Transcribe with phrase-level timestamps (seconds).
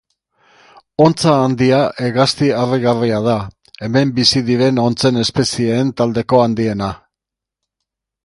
[1.03, 3.35] Hontza handia hegazti harrigarria da,
[3.87, 6.89] hemen bizi diren hontzen espezieen taldeko handiena.